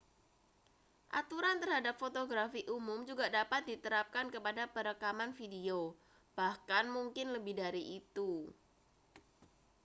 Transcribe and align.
aturan 1.21 1.57
terhadap 1.63 1.93
fotografi 2.01 2.61
umum 2.77 2.99
juga 3.09 3.25
dapat 3.37 3.61
diterapkan 3.69 4.25
kepada 4.35 4.63
perekaman 4.75 5.31
video 5.39 5.81
bahkan 6.37 6.85
mungkin 6.97 7.27
lebih 7.37 7.53
dari 7.63 7.83
itu 8.01 8.31